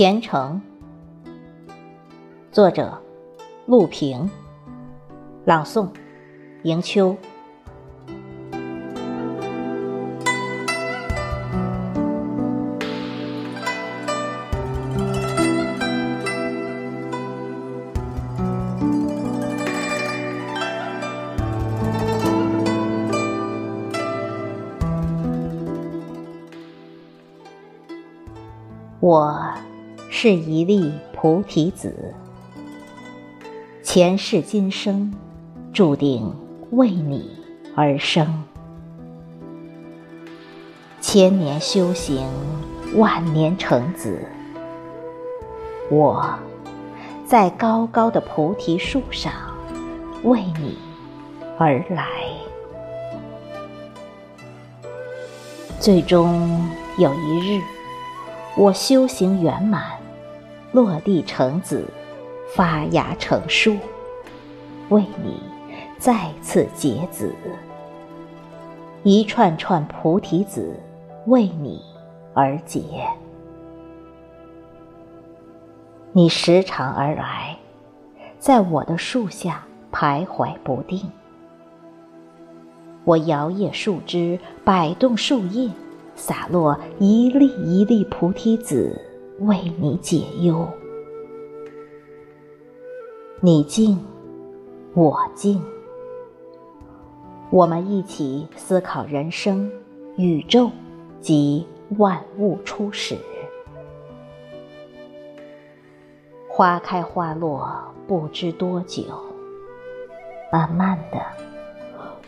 [0.00, 0.58] 前程。
[2.50, 2.98] 作者：
[3.66, 4.30] 陆平。
[5.44, 5.90] 朗诵：
[6.62, 7.14] 迎秋。
[29.00, 29.54] 我
[30.22, 32.14] 是一粒菩提子，
[33.82, 35.14] 前世今生
[35.72, 36.36] 注定
[36.72, 37.38] 为你
[37.74, 38.44] 而生。
[41.00, 42.28] 千年修行，
[42.96, 44.20] 万年成子。
[45.90, 46.38] 我
[47.24, 49.32] 在高高的菩提树上
[50.24, 50.76] 为你
[51.58, 52.06] 而来，
[55.78, 56.62] 最终
[56.98, 57.62] 有一日。
[58.56, 59.82] 我修行圆满，
[60.72, 61.84] 落地成子，
[62.54, 63.76] 发芽成树，
[64.88, 65.40] 为你
[65.98, 67.34] 再次结子。
[69.02, 70.78] 一串串菩提子
[71.26, 71.82] 为你
[72.34, 72.82] 而结。
[76.12, 77.56] 你时常而来，
[78.38, 81.10] 在我的树下徘徊不定。
[83.04, 85.68] 我摇曳树枝，摆动树叶。
[86.16, 89.00] 洒落一粒一粒菩提子，
[89.40, 90.68] 为你解忧。
[93.40, 93.98] 你静，
[94.92, 95.62] 我静，
[97.48, 99.72] 我们一起思考人生、
[100.16, 100.70] 宇宙
[101.20, 101.66] 及
[101.96, 103.16] 万物初始。
[106.50, 107.66] 花开花落，
[108.06, 109.04] 不知多久，
[110.52, 111.18] 慢慢的，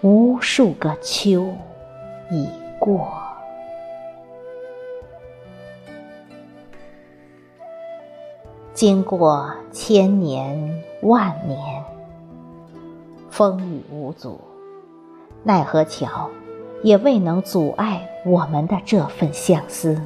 [0.00, 1.54] 无数个秋
[2.30, 2.48] 已
[2.78, 3.23] 过。
[8.86, 11.58] 经过千年万年，
[13.30, 14.38] 风雨无阻，
[15.42, 16.28] 奈何桥
[16.82, 19.98] 也未能阻碍我们的这份相思。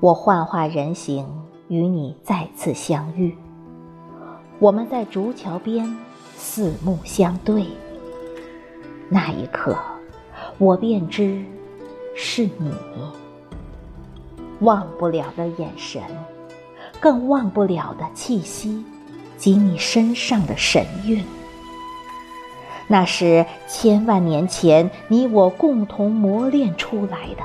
[0.00, 1.28] 我幻化人形
[1.68, 3.36] 与你再次相遇，
[4.58, 5.86] 我们在竹桥边
[6.34, 7.66] 四目相对，
[9.10, 9.76] 那一刻，
[10.56, 11.44] 我便知
[12.14, 12.72] 是你。
[14.60, 16.02] 忘不了的眼神，
[17.00, 18.84] 更忘不了的气息，
[19.36, 21.24] 及你身上的神韵。
[22.86, 27.42] 那是千万年前你我共同磨练出来的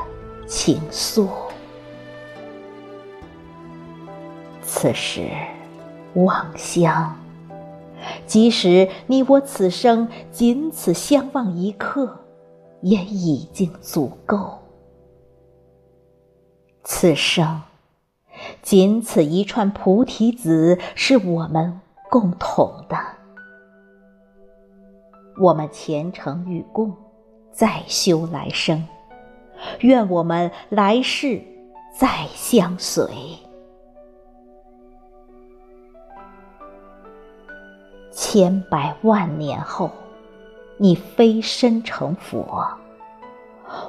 [0.48, 1.28] 情愫。
[4.62, 5.30] 此时
[6.14, 7.16] 望乡，
[8.26, 12.20] 即使你我此生仅此相望一刻，
[12.82, 14.60] 也已经足够。
[16.84, 17.62] 此生，
[18.62, 22.98] 仅此一串菩提子是我们共同的。
[25.40, 26.96] 我们虔诚与共，
[27.52, 28.88] 再修来生。
[29.80, 31.42] 愿我们来世
[31.98, 33.08] 再相随。
[38.12, 39.90] 千百万年后，
[40.78, 42.68] 你飞身成佛。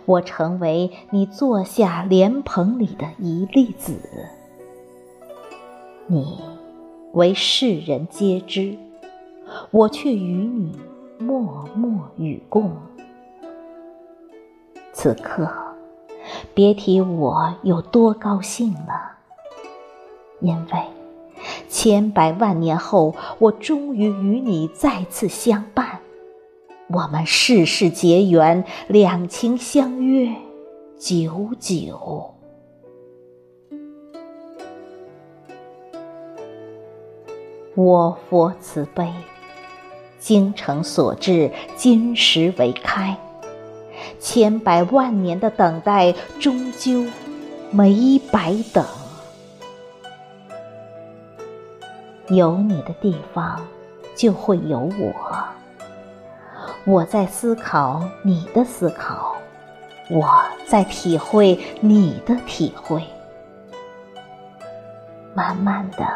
[0.07, 4.01] 我成为你坐下莲蓬里的一粒子，
[6.07, 6.39] 你
[7.13, 8.77] 为世人皆知，
[9.71, 10.79] 我却与你
[11.19, 12.73] 默默与共。
[14.93, 15.49] 此刻，
[16.53, 19.17] 别提我有多高兴了，
[20.41, 20.83] 因为
[21.71, 26.01] 千百万年后，我终于与你再次相伴。
[26.89, 30.35] 我们世世结缘，两情相悦，
[30.99, 32.34] 久久。
[37.75, 39.13] 我佛慈悲，
[40.19, 43.17] 精诚所至，金石为开。
[44.21, 47.05] 千百万年的等待，终究
[47.71, 48.85] 没白等。
[52.29, 53.61] 有你的地方，
[54.15, 55.13] 就会有我。
[56.85, 59.35] 我在思考你的思考，
[60.11, 60.29] 我
[60.67, 63.03] 在体会你的体会。
[65.35, 66.07] 慢慢的，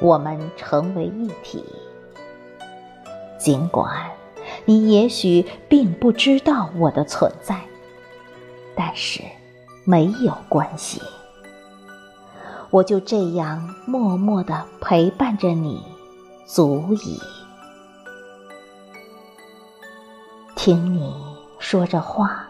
[0.00, 1.64] 我们成为一体。
[3.38, 4.10] 尽管
[4.64, 7.60] 你也许并不知道我的存在，
[8.74, 9.22] 但是
[9.84, 11.00] 没有关系，
[12.70, 15.82] 我就这样默默的陪伴着你，
[16.46, 17.18] 足矣。
[20.56, 21.14] 听你
[21.58, 22.46] 说着话，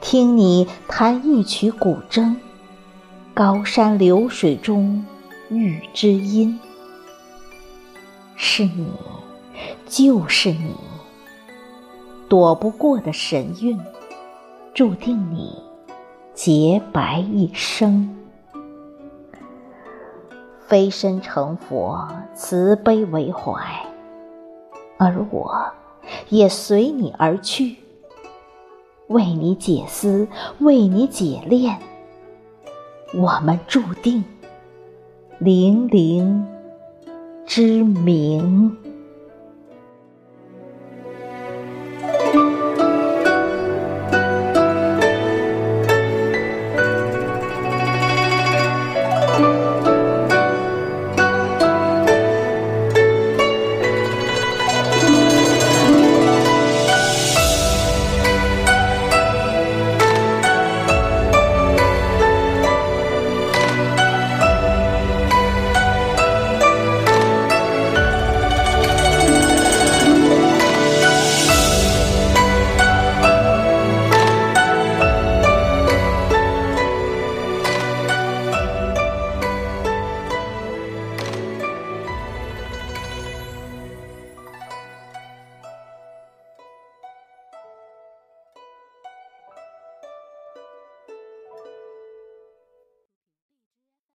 [0.00, 2.36] 听你弹一曲古筝，
[3.32, 5.04] 高山流水中
[5.54, 6.58] 遇知音。
[8.36, 8.86] 是你，
[9.86, 10.74] 就是你，
[12.28, 13.80] 躲不过的神韵，
[14.74, 15.62] 注定你
[16.34, 18.10] 洁白一生。
[20.66, 23.86] 飞身成佛，慈悲为怀，
[24.98, 25.72] 而我
[26.30, 27.76] 也随你而去，
[29.06, 30.26] 为你解思，
[30.58, 31.78] 为你解恋。
[33.14, 34.24] 我们注定，
[35.40, 36.46] 零零
[37.46, 38.93] 之名。